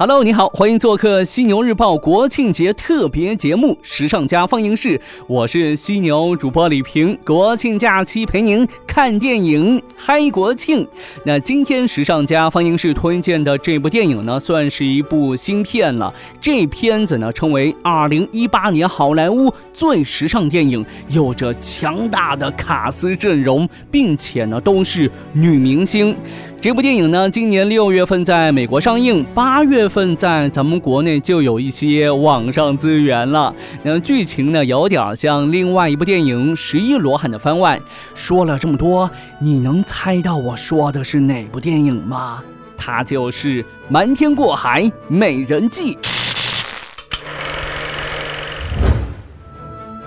[0.00, 4.96] Hello，你好，欢迎做客犀牛日报国庆节特别节目《时尚家放映室》，
[5.26, 7.18] 我是犀牛主播李平。
[7.24, 10.86] 国庆假期陪您看电影，嗨国庆。
[11.24, 16.14] 那今天时尚家放映室推荐的这部电影呢，算是一部新片了。
[16.40, 26.16] 这片子呢，称为2018年好莱坞最时尚电影，有着强大的卡司阵容，并且呢，都是女明星。
[26.60, 33.54] 这部电影呢，今年六月份在美国上映，八月份在咱们国内就有一些网上资源了。
[33.84, 37.80] 那剧情呢，有点像另外一部电影《十一罗汉》的番外。
[38.12, 39.08] 说了这么多，
[39.40, 42.42] 你能猜到我说的是哪部电影吗？
[42.76, 45.94] 它就是《瞒天过海：美人计》。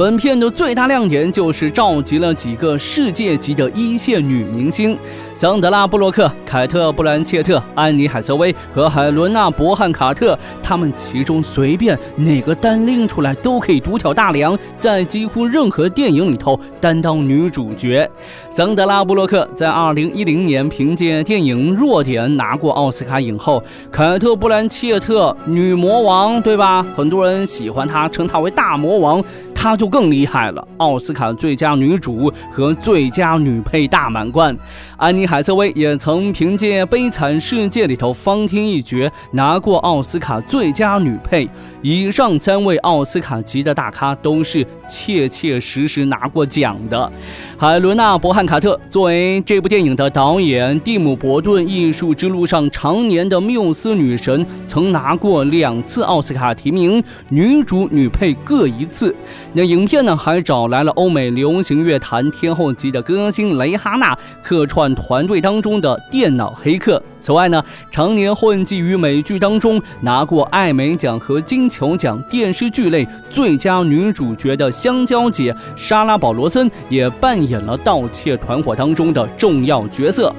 [0.00, 4.96] 本片的最大亮点就是召集了几个世界级的一线女明星。
[5.34, 18.10] 桑德拉·布洛克、凯特·布兰切特、安妮·海瑟薇和海伦娜·伯汉卡特，他们其中随便哪个单拎出来都可以独挑大梁，在几乎任何电影里头担当女主角。
[18.50, 26.84] 桑德拉·布洛克在2010年凭借电影《弱点》拿过奥斯卡影后，凯特·布兰切特女魔王，对吧？
[26.96, 29.22] 很多人喜欢她，称她为大魔王，
[29.62, 34.56] 她就更厉害了，奥斯卡最佳女主和最佳女配大满贯。
[34.96, 35.26] 安妮。
[35.26, 41.46] 海瑟薇也曾凭借《悲惨世界》里头方天一角拿过奥斯卡最佳女配。
[41.82, 47.12] 以上三位奥斯卡级的大咖都是切切实实拿过奖的。
[47.56, 59.14] 海伦娜·伯汉卡特作为这部电影的导演，蒂姆·伯顿艺术之路上常年的缪斯女神，曾拿过两次奥斯卡提名，女主、女配各一次。
[59.52, 65.20] 那影片呢，还找来了欧美流行乐坛天后级的歌星蕾哈娜客串团。
[65.30, 67.00] 队当中的电脑黑客。
[67.20, 80.34] 此外呢，常年混迹于美剧当中，拿过艾美奖和金球奖电视剧类最佳女主角的香蕉姐莎拉·保罗森也扮演了盗窃团伙当中的重要角色。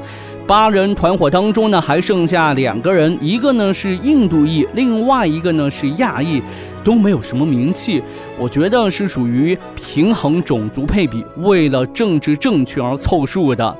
[0.47, 6.41] 八人团伙当中呢，还剩下两个人，一个呢是印度裔，另外一个呢是亚裔，
[6.84, 8.03] 都没有什么名气。
[8.38, 13.78] 我觉得是属于平衡种族配比，为了政治正确而凑数的。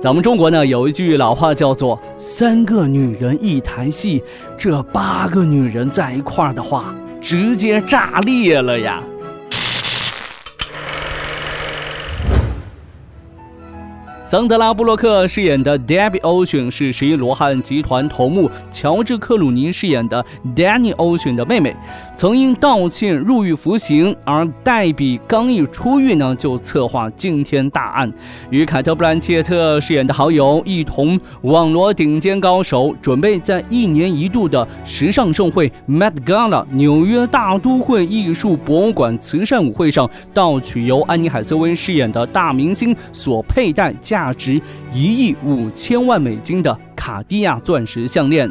[0.00, 4.22] 咱们中国呢有一句老话叫做“三个女人一台戏”，
[4.58, 9.02] 这八个女人在一块儿的话，直接炸裂了呀！
[14.28, 20.22] 桑德拉·布洛克饰演的 Debbie Ocean 是十一罗汉集团头目乔治·克鲁尼饰演的
[20.54, 21.74] Danny Ocean 的妹妹，
[22.14, 28.12] 曾因盗窃入狱服刑，而黛比刚一出狱呢，就策划惊天大案，
[28.50, 44.17] 与凯特·布兰切特饰演的好友一同网罗顶尖高手，准备在一年一度的时尚盛会 Met Gala 纽约大都会艺术博物馆慈善舞会上盗取由安妮·海瑟薇饰演的大明星所佩戴加。
[44.18, 44.60] 价值
[44.92, 48.50] 一亿五千万美金的卡地亚钻石项链，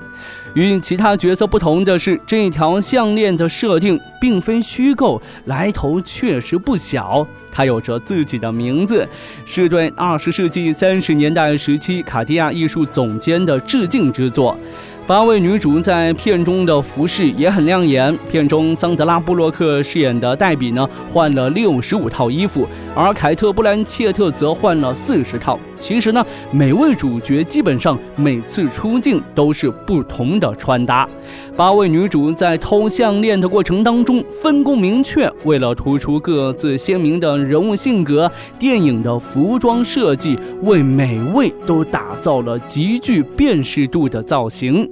[0.54, 7.28] 与其他角色不同的是，这条项链的设定并非虚构，来头确实不小。
[7.52, 9.06] 它有着自己的名字，
[9.46, 14.58] 是对二十世纪三十年代时期卡地亚艺术总监的致敬之作。
[15.08, 18.14] 八位女主在片中的服饰也很亮眼。
[18.30, 25.58] 片中桑德拉·布洛克饰演的黛比呢，换了六十五套衣服，而凯特·布兰切特则换了四十套。
[25.78, 31.08] 其实呢，每位主角基本上每次出镜都是不同的穿搭。
[31.56, 38.30] 八位女主在偷项链的过程当中分工明确，为了突出各自鲜明的人物性格，
[38.60, 44.90] 电影的服装设计为每位都打造了极具辨识度的造型。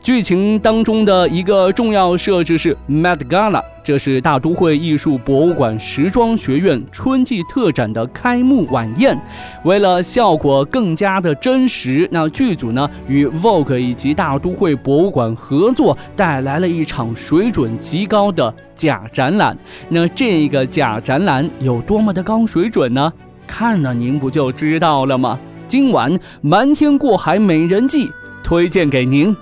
[0.00, 9.20] 剧情当中的一个重要设置是 Met Gala，这是大都会艺术博物馆时装学院春季特展的开幕晚宴。
[9.64, 19.58] 为了效果更加的真实，那剧组呢与 Vogue 以及大都会博物馆合作，带来了一场水准极高的假展览。
[19.88, 23.12] 那这个假展览有多么的高水准呢？
[23.46, 25.38] 看了您不就知道了吗？
[25.66, 28.06] 今晚《瞒天过海美人计》
[28.42, 29.36] 推荐给您。